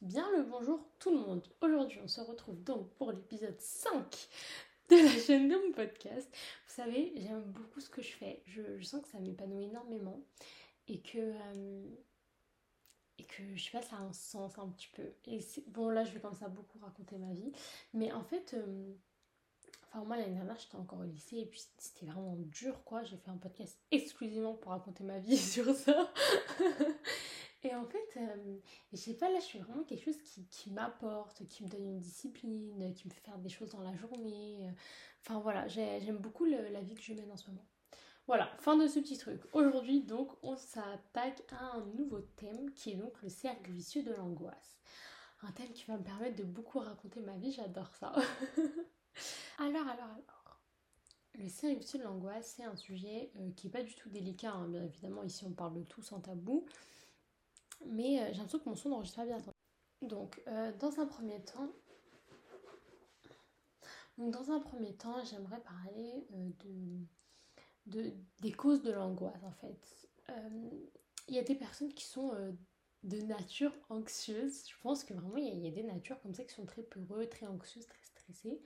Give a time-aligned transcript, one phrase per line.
[0.00, 1.46] Bien le bonjour tout le monde.
[1.60, 4.28] Aujourd'hui, on se retrouve donc pour l'épisode 5
[4.88, 6.26] de la chaîne de mon podcast.
[6.66, 8.42] Vous savez, j'aime beaucoup ce que je fais.
[8.46, 10.18] Je, sens que ça m'épanouit énormément
[10.88, 11.84] et que euh,
[13.18, 15.02] et que je ça a un sens un petit peu.
[15.66, 17.52] Bon là, je vais comme ça beaucoup raconter ma vie,
[17.92, 18.54] mais en fait.
[18.54, 18.94] Euh,
[19.92, 23.04] enfin, moi l'année dernière j'étais encore au lycée et puis c'était vraiment dur quoi.
[23.04, 26.10] J'ai fait un podcast exclusivement pour raconter ma vie sur ça.
[27.80, 28.58] En fait, euh,
[28.92, 30.18] je sais pas, là, je suis vraiment quelque chose
[30.50, 33.94] qui, m'apporte, qui me donne une discipline, qui me fait faire des choses dans la
[33.96, 34.70] journée.
[35.22, 37.64] Enfin voilà, j'aime beaucoup la vie que je mène en ce moment.
[38.30, 39.42] Voilà, fin de ce petit truc.
[39.54, 44.12] Aujourd'hui, donc, on s'attaque à un nouveau thème qui est donc le cercle vicieux de
[44.12, 44.78] l'angoisse.
[45.42, 48.12] Un thème qui va me permettre de beaucoup raconter ma vie, j'adore ça.
[49.58, 50.60] alors, alors, alors.
[51.34, 54.52] Le cercle vicieux de l'angoisse, c'est un sujet euh, qui n'est pas du tout délicat,
[54.52, 54.68] hein.
[54.68, 55.24] bien évidemment.
[55.24, 56.66] Ici, on parle de tout sans tabou
[57.86, 59.38] mais euh, j'ai l'impression que mon son n'enregistre pas bien.
[60.02, 61.70] Donc, euh, dans un premier temps,
[64.18, 69.52] donc dans un premier temps, j'aimerais parler euh, de, de, des causes de l'angoisse en
[69.52, 70.08] fait.
[71.26, 72.32] Il y a des personnes qui sont
[73.02, 74.68] de nature anxieuse.
[74.68, 77.26] Je pense que vraiment il y, a des natures comme ça qui sont très peureux,
[77.26, 78.62] très anxieuses, très stressées.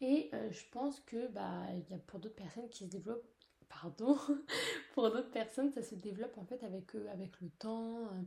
[0.00, 3.26] Et je pense que bah y a pour d'autres personnes qui se développent
[3.68, 4.16] pardon,
[4.94, 8.22] pour d'autres personnes, ça se développe en fait avec, euh, avec le temps, euh,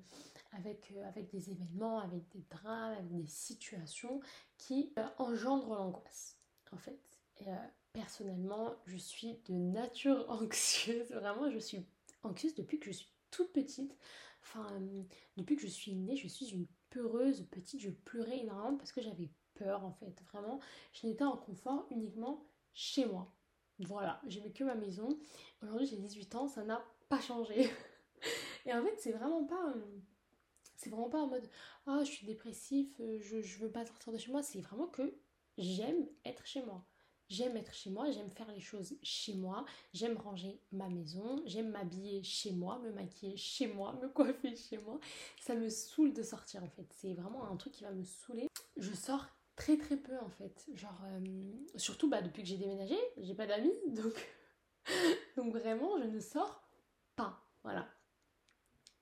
[0.53, 4.21] avec, euh, avec des événements, avec des drames, avec des situations
[4.57, 6.37] qui engendrent l'angoisse.
[6.71, 6.99] En fait,
[7.91, 11.11] personnellement, je suis de nature anxieuse.
[11.11, 11.85] Vraiment, je suis
[12.23, 13.95] anxieuse depuis que je suis toute petite.
[14.43, 14.67] Enfin,
[15.37, 17.81] depuis que je suis née, je suis une peureuse petite.
[17.81, 20.21] Je pleurais énormément parce que j'avais peur en fait.
[20.31, 20.59] Vraiment,
[20.93, 23.31] je n'étais en confort uniquement chez moi.
[23.81, 25.17] Voilà, j'ai que ma maison.
[25.61, 27.69] Aujourd'hui, j'ai 18 ans, ça n'a pas changé.
[28.65, 29.73] Et en fait, c'est vraiment pas.
[29.75, 29.99] Euh,
[30.75, 31.47] c'est vraiment pas en mode
[31.87, 34.43] Ah, je suis dépressif, euh, je, je veux pas sortir de chez moi.
[34.43, 35.15] C'est vraiment que
[35.57, 36.85] j'aime être chez moi.
[37.29, 39.63] J'aime être chez moi, j'aime faire les choses chez moi,
[39.93, 44.77] j'aime ranger ma maison, j'aime m'habiller chez moi, me maquiller chez moi, me coiffer chez
[44.79, 44.99] moi.
[45.39, 46.87] Ça me saoule de sortir en fait.
[46.91, 48.49] C'est vraiment un truc qui va me saouler.
[48.75, 49.25] Je sors
[49.61, 50.67] très très peu en fait.
[50.73, 54.13] Genre, euh, surtout bah, depuis que j'ai déménagé, j'ai pas d'amis, donc,
[55.37, 56.67] donc vraiment je ne sors
[57.15, 57.39] pas.
[57.63, 57.87] Voilà.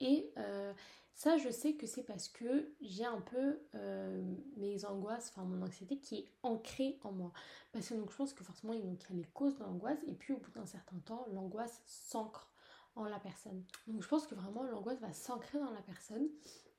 [0.02, 0.74] Et euh,
[1.14, 4.22] ça, je sais que c'est parce que j'ai un peu euh,
[4.58, 7.32] mes angoisses, enfin mon anxiété qui est ancrée en moi.
[7.72, 10.14] Parce que donc je pense que forcément il y a les causes de l'angoisse et
[10.14, 12.52] puis au bout d'un certain temps, l'angoisse s'ancre
[12.96, 13.64] en la personne.
[13.88, 16.28] Donc je pense que vraiment l'angoisse va s'ancrer dans la personne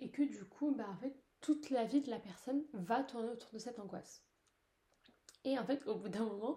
[0.01, 3.29] et que du coup, bah en fait, toute la vie de la personne va tourner
[3.29, 4.23] autour de cette angoisse.
[5.45, 6.57] Et en fait, au bout d'un moment,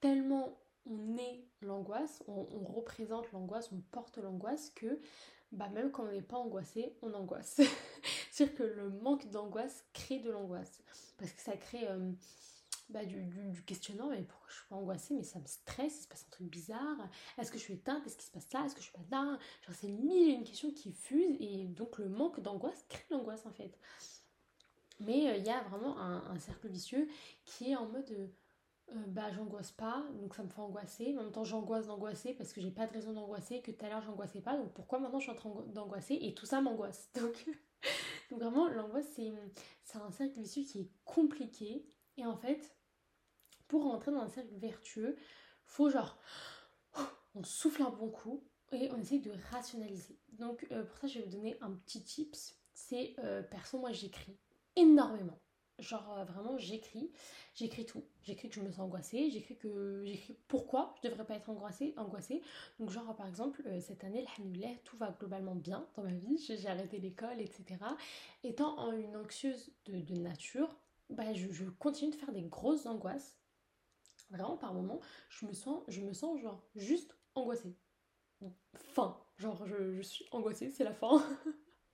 [0.00, 5.00] tellement on est l'angoisse, on, représente l'angoisse, on porte l'angoisse que
[5.52, 7.60] bah même quand on n'est pas angoissé, on angoisse.
[8.32, 10.82] C'est-à-dire que le manque d'angoisse crée de l'angoisse.
[11.18, 12.10] Parce que ça crée euh,
[12.92, 16.08] bah, du, questionnement, mais pourquoi je suis pas angoissée, mais ça me stresse, il se
[16.08, 17.08] passe un truc bizarre,
[17.38, 19.04] est-ce que je suis éteinte, est-ce qu'il se passe là, est-ce que je suis pas
[19.10, 23.04] là, genre c'est mille et une questions qui fusent, et donc le manque d'angoisse crée
[23.10, 23.78] l'angoisse en fait.
[25.00, 27.08] Mais euh, il y a vraiment un, cercle vicieux
[27.44, 28.26] qui est en mode euh,
[28.90, 31.16] euh, bah j'angoisse pas, donc ça me fait angoisser.
[31.18, 33.88] En même temps j'angoisse d'angoisser parce que j'ai pas de raison d'angoisser, que tout à
[33.88, 37.10] l'heure j'angoissais pas, donc pourquoi maintenant je suis en train d'angoisser et tout ça m'angoisse?
[37.20, 37.46] Donc,
[38.30, 41.84] donc vraiment l'angoisse c'est un cercle vicieux qui est compliqué
[42.16, 42.74] et en fait
[43.72, 45.16] pour rentrer dans un cercle vertueux,
[45.64, 46.18] faut genre
[47.34, 50.18] on souffle un bon coup et on essaye de rationaliser.
[50.32, 52.58] Donc pour ça je vais vous donner un petit tips.
[52.74, 53.16] C'est
[53.50, 54.36] perso moi j'écris
[54.76, 55.40] énormément.
[55.78, 57.10] Genre euh, vraiment j'écris,
[57.54, 58.04] j'écris tout.
[58.22, 61.94] J'écris que je me sens angoissée, j'écris que j'écris pourquoi je devrais pas être angoissée,
[61.96, 62.42] angoissée.
[62.78, 64.26] Donc genre par exemple euh, cette année,
[64.84, 67.64] tout va globalement bien dans ma vie, j'ai arrêté l'école, etc.
[68.44, 70.76] Étant une anxieuse de, nature,
[71.10, 73.38] bah, je, continue de faire des grosses angoisses.
[74.32, 77.76] Vraiment par moments, je me sens, je me sens genre juste angoissée.
[78.74, 81.22] Fin, genre je, suis angoissée, c'est la fin.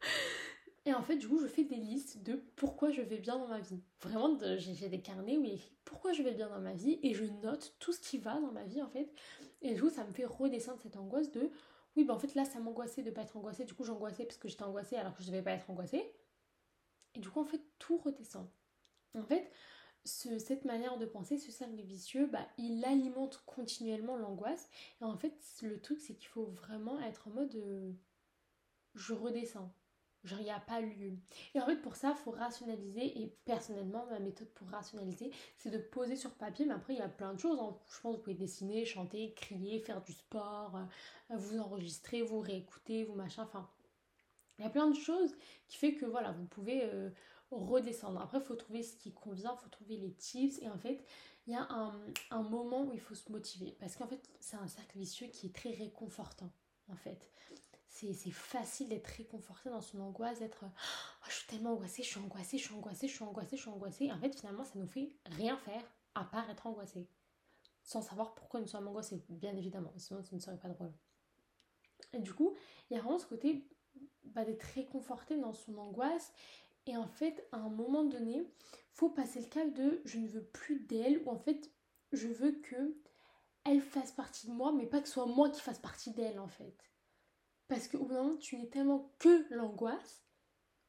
[0.86, 3.48] Et en fait, du coup, je fais des listes de pourquoi je vais bien dans
[3.48, 3.82] ma vie.
[4.00, 7.12] Vraiment, j'ai des carnets où il écrit pourquoi je vais bien dans ma vie et
[7.12, 9.12] je note tout ce qui va dans ma vie en fait.
[9.60, 11.50] Et du coup, ça me fait redescendre cette angoisse de
[11.96, 13.64] oui, bah en fait là, ça m'angoissait de pas être angoissée.
[13.64, 16.14] Du coup, j'angoissais parce que j'étais angoissée alors que je devais pas être angoissée.
[17.16, 18.48] Et du coup, en fait, tout redescend.
[19.14, 19.50] En fait,
[20.08, 24.68] cette manière de penser, ce cercle vicieux, bah, il alimente continuellement l'angoisse.
[25.00, 27.92] Et en fait, le truc, c'est qu'il faut vraiment être en mode euh,
[28.94, 29.72] je redescends.
[30.24, 31.12] Genre, il n'y a pas lieu.
[31.54, 33.22] Et en fait, pour ça, il faut rationaliser.
[33.22, 36.66] Et personnellement, ma méthode pour rationaliser, c'est de poser sur papier.
[36.66, 37.58] Mais après, il y a plein de choses.
[37.60, 37.76] Hein.
[37.88, 42.40] Je pense que vous pouvez dessiner, chanter, crier, faire du sport, euh, vous enregistrer, vous
[42.40, 43.44] réécouter, vous machin.
[43.44, 43.68] Enfin,
[44.58, 45.36] Il y a plein de choses
[45.68, 47.10] qui fait que voilà, vous pouvez euh,
[47.50, 48.20] redescendre.
[48.20, 50.58] Après, il faut trouver ce qui convient, il faut trouver les tips.
[50.62, 51.04] Et en fait,
[51.46, 51.66] il y a
[52.30, 53.76] un, moment où il faut se motiver.
[53.80, 56.50] Parce qu'en fait, c'est un cercle vicieux qui est très réconfortant.
[56.90, 57.30] En fait,
[57.88, 62.20] c'est facile d'être réconforté dans son angoisse, d'être oh, je suis tellement angoissée, je suis
[62.20, 64.04] angoissée, je suis angoissée, je suis angoissée, je suis angoissée.
[64.04, 65.82] Et en fait, finalement, ça nous fait rien faire
[66.14, 67.08] à part être angoissée.
[67.82, 69.92] Sans savoir pourquoi nous sommes angoissés, bien évidemment.
[69.96, 70.92] Sinon, ça ne serait pas drôle.
[72.12, 72.54] Et du coup,
[72.90, 73.64] il y a vraiment ce côté
[74.24, 76.32] bah, d'être réconforté dans son angoisse.
[76.88, 78.50] Et en fait, à un moment donné,
[78.94, 81.70] faut passer le cap de je ne veux plus d'elle, ou en fait,
[82.12, 82.96] je veux que
[83.64, 86.40] elle fasse partie de moi, mais pas que ce soit moi qui fasse partie d'elle,
[86.40, 86.74] en fait.
[87.68, 90.24] Parce qu'au bout d'un moment, tu n'es tellement que l'angoisse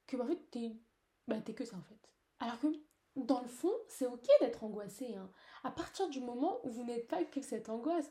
[0.07, 0.77] que, bah, en fait, t'es
[1.27, 2.09] bah, que ça, en fait.
[2.39, 2.67] Alors que,
[3.17, 5.15] dans le fond, c'est ok d'être angoissé.
[5.15, 5.29] Hein.
[5.65, 8.09] À partir du moment où vous n'êtes pas que cette angoisse.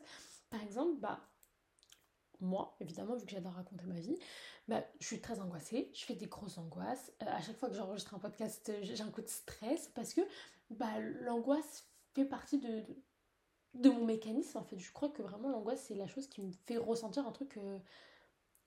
[0.51, 1.27] Par exemple, bah,
[2.41, 4.17] moi, évidemment, vu que j'adore raconter ma vie,
[4.67, 7.11] bah, je suis très angoissée, je fais des grosses angoisses.
[7.21, 10.21] Euh, à chaque fois que j'enregistre un podcast, j'ai un coup de stress parce que
[10.69, 12.83] bah, l'angoisse fait partie de,
[13.73, 14.57] de, mon mécanisme.
[14.57, 17.31] En fait, je crois que vraiment l'angoisse, c'est la chose qui me fait ressentir un
[17.31, 17.79] truc euh,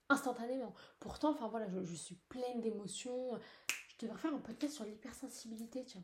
[0.09, 0.73] instantanément.
[0.99, 3.39] Pourtant, enfin voilà, je, suis pleine d'émotions.
[3.67, 6.01] Je devrais faire un podcast sur l'hypersensibilité, tiens.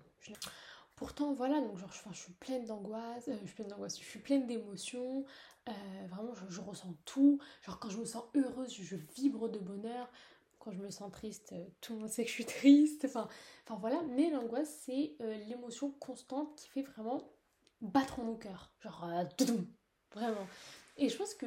[0.95, 4.48] Pourtant, voilà, donc genre, je, suis pleine euh, je suis pleine d'angoisse, je suis pleine
[4.48, 5.25] d'émotions,
[5.69, 7.39] euh, vraiment, je, ressens tout.
[7.62, 10.10] Genre, quand je me sens heureuse, je, vibre de bonheur.
[10.60, 13.06] Quand je me sens triste, euh, tout le monde sait que je suis triste.
[13.06, 13.27] Enfin,
[13.66, 17.31] enfin voilà, mais l'angoisse, c'est euh, l'émotion constante qui fait vraiment
[17.81, 18.71] battre mon cœur.
[18.81, 19.10] Genre,
[20.13, 20.48] vraiment.
[20.98, 21.45] Et je pense que.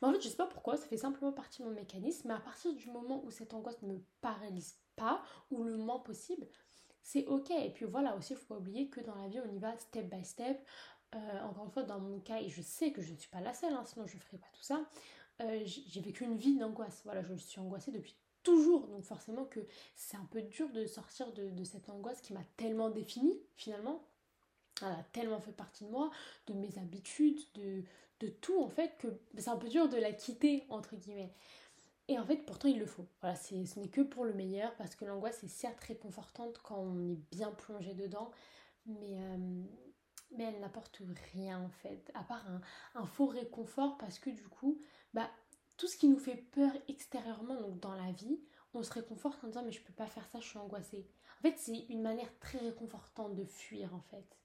[0.00, 2.34] Mais en fait, je sais pas pourquoi, ça fait simplement partie de mon mécanisme, mais
[2.34, 6.46] à partir du moment où cette angoisse ne me paralyse pas, ou le moins possible,
[7.02, 7.50] c'est ok.
[7.50, 9.76] Et puis voilà, aussi, il faut pas oublier que dans la vie, on y va
[9.76, 10.58] step by step.
[11.14, 13.40] Euh, encore une fois, dans mon cas, et je sais que je ne suis pas
[13.40, 14.84] la seule, hein, sinon je ne ferais pas tout ça,
[15.42, 17.02] euh, j'ai vécu une vie d'angoisse.
[17.04, 18.88] Voilà, je suis angoissée depuis toujours.
[18.88, 19.60] Donc forcément que
[19.94, 24.04] c'est un peu dur de sortir de, cette angoisse qui m'a tellement définie finalement.
[24.82, 26.10] Elle a tellement fait partie de moi,
[26.46, 27.84] de mes habitudes, de,
[28.20, 29.06] de tout en fait, que
[29.38, 31.32] c'est un peu dur de la quitter entre guillemets.
[32.08, 33.06] Et en fait, pourtant, il le faut.
[33.20, 37.08] Voilà, ce n'est que pour le meilleur parce que l'angoisse est certes réconfortante quand on
[37.08, 38.30] est bien plongé dedans,
[38.86, 39.62] mais, euh,
[40.36, 41.00] mais elle n'apporte
[41.32, 42.44] rien en fait, à part
[42.94, 44.80] un, faux réconfort parce que du coup,
[45.12, 45.30] bah,
[45.76, 48.40] tout ce qui nous fait peur extérieurement, donc dans la vie,
[48.74, 51.06] on se réconforte en disant mais je peux pas faire ça, je suis angoissée.
[51.38, 54.38] En fait, c'est une manière très réconfortante de fuir en fait.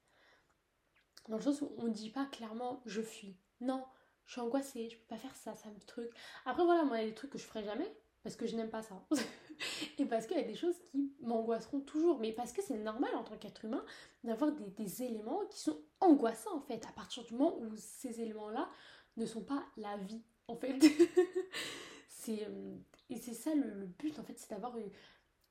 [1.27, 3.38] Dans le sens où on ne dit pas clairement je fuis.
[3.62, 3.86] Non,
[4.25, 6.09] je suis angoissée, je peux pas faire ça, ça me truc.
[6.45, 7.91] Après voilà, moi il y a des trucs que je ferai jamais
[8.24, 9.01] parce que je n'aime pas ça.
[9.97, 12.19] et parce qu'il y a des choses qui m'angoisseront toujours.
[12.19, 13.83] Mais parce que c'est normal en tant qu'être humain
[14.23, 18.69] d'avoir des, éléments qui sont angoissants en fait, à partir du moment où ces éléments-là
[19.17, 20.77] ne sont pas la vie en fait.
[22.29, 22.75] euh,
[23.09, 24.75] et c'est ça le, but en fait, c'est d'avoir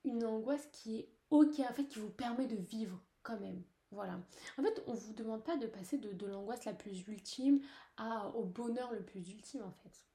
[0.05, 3.63] une, angoisse qui est ok, en fait, qui vous permet de vivre quand même.
[3.91, 4.21] Voilà.
[4.59, 7.61] En fait, on vous demande pas de passer de, de l'angoisse la plus ultime
[7.97, 10.09] à, au bonheur le plus ultime en fait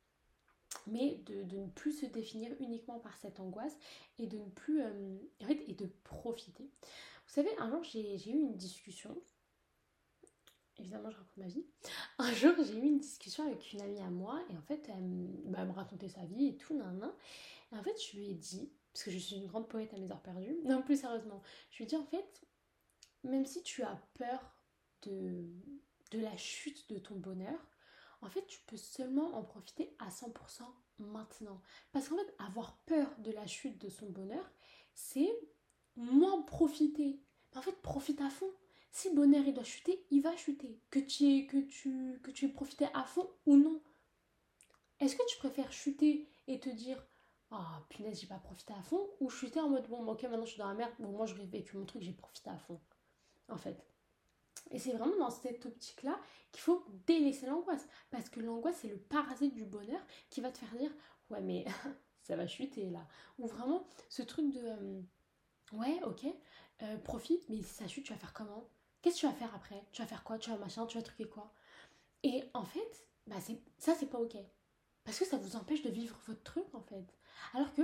[0.87, 3.77] mais de, ne plus se définir uniquement par cette angoisse
[4.19, 5.17] et de ne plus euh,
[5.49, 6.63] et de profiter.
[6.63, 9.15] Vous savez, un jour j'ai eu une discussion,
[10.77, 11.65] évidemment je raconte ma vie,
[12.17, 15.29] un jour j'ai eu une discussion avec une amie à moi et en fait elle,
[15.45, 17.13] bah, me racontait sa vie et tout, nan, nan.
[17.71, 19.97] et en fait je lui ai dit, parce que je suis une grande poète à
[19.97, 21.41] mes heures perdues, non plus sérieusement,
[21.71, 22.41] je lui ai dit en fait,
[23.23, 24.53] même si tu as peur
[25.03, 25.45] de,
[26.11, 27.59] de la chute de ton bonheur,
[28.23, 30.63] en fait, tu peux seulement en profiter à 100%
[30.99, 31.61] maintenant.
[31.91, 34.49] Parce qu'en fait, avoir peur de la chute de son bonheur,
[34.93, 35.31] c'est
[35.95, 37.19] moins profiter.
[37.55, 38.49] en fait, profite à fond.
[38.91, 40.79] Si le bonheur il doit chuter, il va chuter.
[40.89, 43.81] Que tu aies, que tu, que tu aies profité à fond ou non.
[44.99, 47.03] Est-ce que tu préfères chuter et te dire
[47.51, 50.45] Ah, oh, punaise, j'ai pas profité à fond Ou chuter en mode Bon, ok, maintenant
[50.45, 50.93] je suis dans la merde.
[50.99, 52.79] Bon, moi, je vécu mon truc, j'ai profité à fond.
[53.49, 53.83] En fait.
[54.71, 56.19] Et c'est vraiment dans cette optique-là
[56.51, 57.87] qu'il faut délaisser l'angoisse.
[58.11, 60.91] Parce que l'angoisse, c'est le parasite du bonheur qui va te faire dire
[61.29, 61.65] Ouais, mais
[62.23, 63.07] ça va chuter là.
[63.39, 65.01] Ou vraiment ce truc de euh,
[65.73, 66.25] Ouais, ok,
[66.83, 68.69] euh, profite, mais si ça chute, tu vas faire comment?
[69.01, 69.83] Qu'est-ce que tu vas faire après?
[69.91, 70.37] Tu vas faire quoi?
[70.37, 71.51] Tu vas machin Tu vas truquer quoi?
[72.23, 73.37] Et en fait, bah
[73.77, 74.37] ça, c'est pas ok.
[75.03, 77.05] Parce que ça vous empêche de vivre votre truc en fait.
[77.53, 77.81] Alors que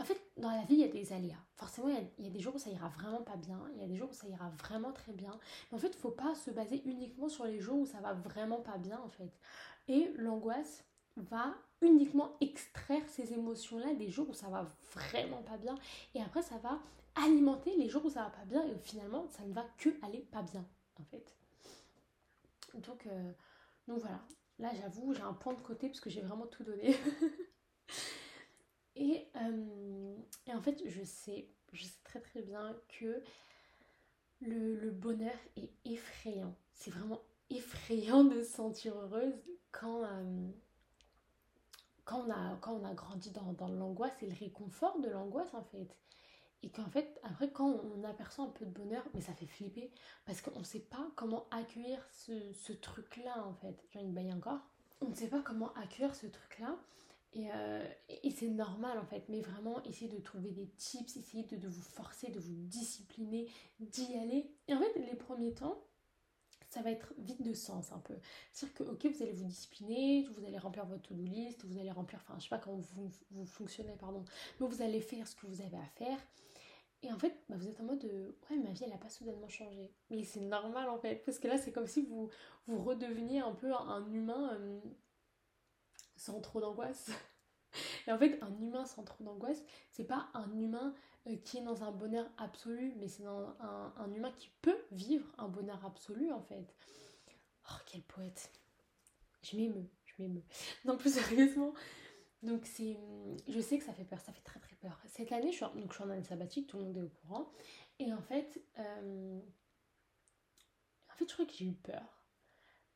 [0.00, 1.38] en fait, dans la vie, il y a des aléas.
[1.56, 3.86] Forcément, il y, a, des jours où ça ira vraiment pas bien, il y a
[3.86, 5.38] des jours où ça ira vraiment très bien.
[5.70, 8.12] Mais en fait, il faut pas se baser uniquement sur les jours où ça va
[8.12, 9.32] vraiment pas bien, en fait.
[9.86, 10.84] Et l'angoisse
[11.16, 15.76] va uniquement extraire ces émotions-là des jours où ça va vraiment pas bien.
[16.14, 16.80] Et après, ça va
[17.14, 18.66] alimenter les jours où ça va pas bien.
[18.66, 20.66] Et finalement, ça ne va que aller pas bien,
[21.00, 21.36] en fait.
[22.74, 23.32] Donc, euh,
[23.86, 24.20] donc voilà.
[24.58, 26.96] Là, j'avoue, j'ai un point de côté parce que j'ai vraiment tout donné.
[28.96, 31.48] Et, euh, et, en fait, je sais,
[32.04, 33.22] très très bien que
[34.40, 36.54] le, bonheur est effrayant.
[36.72, 37.20] C'est vraiment
[37.50, 39.34] effrayant de se sentir heureuse
[39.72, 40.48] quand, euh,
[42.04, 45.52] quand, on, a, quand on a grandi dans, dans l'angoisse et le réconfort de l'angoisse
[45.54, 45.96] en fait.
[46.62, 49.90] Et qu'en fait, après, quand on aperçoit un peu de bonheur, mais ça fait flipper
[50.24, 53.76] parce qu'on ne sait pas comment accueillir ce, ce truc-là en fait.
[53.92, 54.60] J'en ai une baille encore.
[55.02, 56.78] On ne sait pas comment accueillir ce truc-là.
[57.34, 57.84] Et, euh,
[58.22, 61.82] et c'est normal en fait, mais vraiment essayer de trouver des tips, essayer de, vous
[61.82, 63.48] forcer, de vous discipliner,
[63.80, 64.50] d'y aller.
[64.68, 65.84] Et en fait, les premiers temps,
[66.68, 68.14] ça va être vide de sens un peu.
[68.52, 71.90] C'est-à-dire que, ok, vous allez vous discipliner, vous allez remplir votre to-do list, vous allez
[71.90, 74.24] remplir, enfin, je sais pas comment vous, vous fonctionnez, pardon,
[74.60, 76.18] mais vous allez faire ce que vous avez à faire.
[77.04, 79.10] Et en fait, bah, vous êtes en mode, de, ouais, ma vie, elle n'a pas
[79.10, 79.92] soudainement changé.
[80.08, 82.30] Mais c'est normal, en fait, parce que là, c'est comme si vous,
[82.66, 84.80] vous redeveniez un peu un, humain euh,
[86.16, 87.10] sans trop d'angoisse.
[88.06, 90.94] Et en fait, un humain sans trop d'angoisse, c'est pas un humain
[91.26, 93.56] euh, qui est dans un bonheur absolu, mais c'est un,
[93.96, 96.74] un, humain qui peut vivre un bonheur absolu en fait.
[97.70, 98.50] Oh, quel poète.
[99.42, 100.44] Je m'émeus, je m'émeus.
[100.84, 101.74] Non, plus sérieusement.
[102.42, 102.98] Donc c'est,
[103.48, 105.00] je sais que ça fait peur, ça fait très très peur.
[105.06, 107.02] Cette année, je suis, en, donc, je suis en année sabbatique, tout le monde est
[107.02, 107.50] au courant.
[107.98, 109.40] Et en fait, euh,
[111.10, 112.22] en fait, je crois que j'ai eu peur.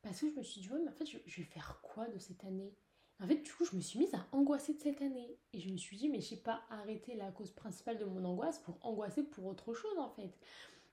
[0.03, 2.19] Parce que je me suis dit, ouais, mais en fait, je vais faire quoi de
[2.19, 2.75] cette année?
[3.21, 5.37] En fait, du coup, je me suis mise à angoisser de cette année.
[5.53, 8.59] Et je me suis dit, mais je pas arrêté la cause principale de mon angoisse
[8.61, 10.33] pour angoisser pour autre chose, en fait.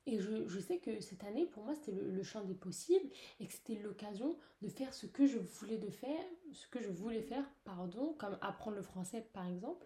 [0.07, 3.53] Et je, sais que cette année, pour moi, c'était le, champ des possibles et que
[3.53, 7.43] c'était l'occasion de faire ce que je voulais de faire, ce que je voulais faire,
[7.63, 9.85] pardon, comme apprendre le français, par exemple.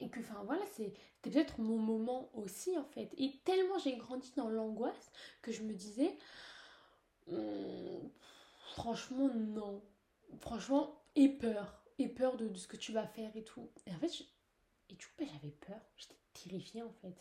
[0.00, 3.12] Et que, enfin, voilà, c'était peut-être mon moment aussi, en fait.
[3.18, 6.16] Et tellement j'ai grandi dans l'angoisse que je me disais,
[7.28, 8.10] hum,
[8.74, 9.80] franchement, non
[10.40, 11.82] franchement, aie peur.
[11.98, 13.70] Aie peur de, ce que tu vas faire et tout.
[13.86, 14.10] Et en fait,
[14.88, 15.80] et du coup, bah, j'avais peur.
[15.96, 17.16] J'étais terrifiée en fait.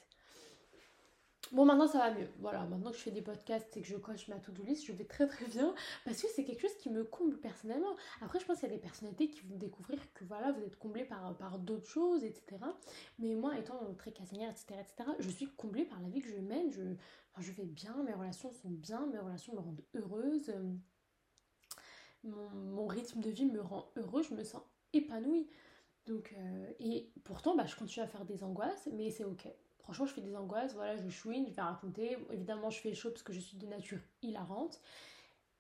[1.52, 2.30] Bon, maintenant ça va mieux.
[2.40, 4.94] Voilà, maintenant que je fais des podcasts et que je coche ma to-do list, je
[4.94, 5.76] vais très très bien
[6.06, 7.94] parce que c'est quelque chose qui me comble personnellement.
[8.22, 10.78] Après, je pense qu'il y a des personnalités qui vont découvrir que voilà, vous êtes
[10.78, 12.58] comblé par, par d'autres choses, etc.
[13.20, 16.38] Mais moi, étant très casanière, etc., etc., je suis comblée par la vie que je
[16.38, 16.72] mène.
[16.72, 16.84] Je,
[17.40, 20.54] je vais bien, mes relations sont bien, mes relations me rendent heureuse
[22.24, 24.62] mon, rythme de vie me rend heureux, je me sens
[24.94, 25.48] épanouie.
[26.08, 29.48] Donc, euh, et pourtant, bah, je continue à faire des angoisses, mais c'est ok.
[29.80, 32.18] Franchement, je fais des angoisses, voilà, je chouine, je vais raconter.
[32.32, 34.82] Évidemment, je fais chaud parce que je suis de nature hilarante.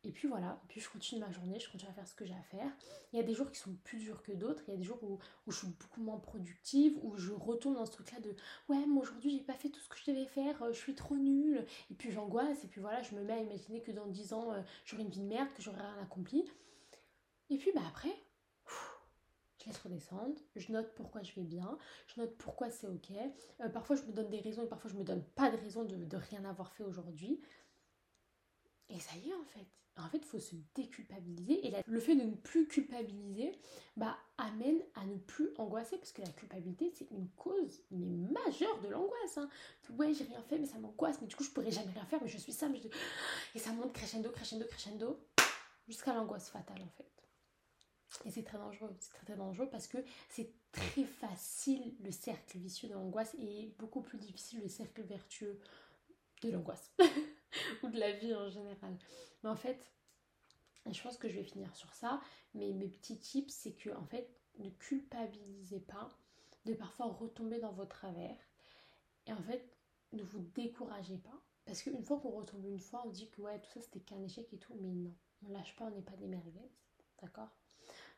[0.04, 2.34] Et puis voilà, puis je continue ma journée, je continue à faire ce que j'ai
[2.34, 2.72] à faire.
[3.14, 4.84] Il y a des jours qui sont plus durs que d'autres, il y a des
[4.84, 8.36] jours où, je suis beaucoup moins productive, où je retourne dans ce truc-là de
[8.70, 10.96] ouais, moi aujourd'hui j'ai pas fait tout ce que je devais faire, euh, je suis
[10.96, 11.66] trop nulle.
[11.92, 14.54] Et puis j'angoisse, et puis voilà, je me mets à imaginer que dans 10 ans
[14.54, 16.50] euh, j'aurai une vie de merde, que j'aurai rien accompli.
[17.52, 18.16] Et puis bah après,
[19.60, 21.78] je laisse redescendre, je note pourquoi je vais bien,
[22.08, 23.12] je note pourquoi c'est ok.
[23.60, 25.84] Euh, parfois je me donne des raisons et parfois je me donne pas de raison
[25.84, 27.40] de rien avoir fait aujourd'hui.
[28.94, 29.68] Et ça y est en fait.
[29.98, 31.68] En fait, il faut se déculpabiliser.
[31.68, 33.52] Et le fait de ne plus culpabiliser
[33.98, 35.98] bah, amène à ne plus angoisser.
[35.98, 39.38] Parce que la culpabilité, c'est une cause mais majeure de l'angoisse.
[39.38, 39.50] Hein.
[39.98, 41.20] Ouais, j'ai rien fait, mais ça m'angoisse.
[41.22, 42.68] Mais du coup, je pourrais jamais rien faire, mais je suis ça.
[43.54, 45.20] Et ça monte crescendo, crescendo, crescendo.
[45.88, 47.12] Jusqu'à l'angoisse fatale, en fait.
[48.26, 48.96] Et c'est très dangereux.
[49.00, 49.98] C'est très, très dangereux parce que
[50.30, 55.60] c'est très facile le cercle vicieux de l'angoisse et beaucoup plus difficile le cercle vertueux
[56.42, 56.92] de l'angoisse.
[57.84, 58.98] ou de la vie en général.
[59.44, 59.92] Mais en fait,
[60.90, 62.22] je pense que je vais finir sur ça.
[62.54, 64.30] Mais mes petits tips, c'est que en fait,
[64.60, 66.10] ne culpabilisez pas
[66.66, 68.38] de parfois retomber dans vos travers.
[69.28, 69.64] Et en fait,
[70.14, 71.42] ne vous découragez pas.
[71.66, 74.22] Parce qu'une fois qu'on retombe une fois, on dit que ouais, tout ça c'était qu'un
[74.22, 74.76] échec et tout.
[74.82, 75.14] Mais non,
[75.46, 76.72] on lâche pas, on n'est pas des merveilles.
[77.22, 77.50] D'accord?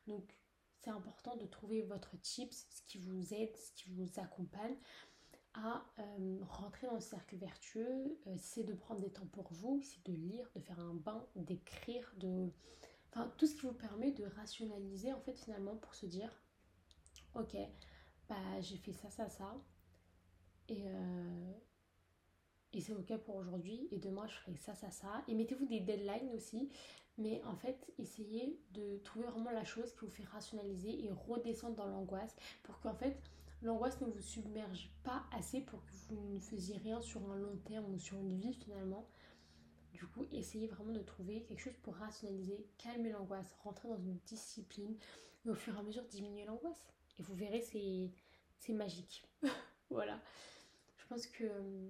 [0.08, 0.34] Donc,
[0.80, 4.76] c'est important de trouver votre tips, ce qui vous aide, ce qui vous accompagne
[5.54, 9.82] à euh, rentrer dans le cercle vertueux, euh, c'est de prendre des temps pour vous,
[9.84, 12.50] c'est de lire, de faire un bain, d'écrire, de...
[13.12, 16.32] Enfin, tout ce qui vous permet de rationaliser, en fait, finalement, pour se dire,
[17.36, 17.56] ok,
[18.28, 19.56] bah, j'ai fait ça, ça, ça,
[20.68, 21.52] et, euh,
[22.74, 25.24] et c'est ok pour aujourd'hui, et demain, je ferai ça, ça, ça.
[25.28, 26.72] Et mettez-vous des deadlines aussi,
[27.20, 31.76] mais en fait, essayez de trouver vraiment la chose qui vous fait rationaliser et redescendre
[31.76, 33.16] dans l'angoisse, pour qu'en fait,
[33.64, 37.58] l'angoisse ne vous submerge pas assez pour que vous ne faisiez rien sur un long
[37.66, 39.08] terme ou sur une vie finalement.
[39.94, 44.18] Du coup, essayez vraiment de trouver quelque chose pour rationaliser, calmer l'angoisse, rentrer dans une
[44.26, 44.98] discipline
[45.46, 46.86] et au fur et à mesure diminuer l'angoisse.
[47.20, 49.26] Et vous verrez, c'est magique.
[49.90, 50.22] voilà.
[50.98, 51.90] Je pense que euh,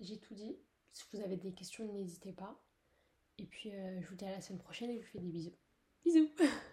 [0.00, 0.56] j'ai tout dit.
[0.92, 2.62] Si vous avez des questions, n'hésitez pas.
[3.38, 5.30] Et puis, euh, je vous dis à la semaine prochaine et je vous fais des
[5.30, 5.56] bisous.
[6.04, 6.28] Bisous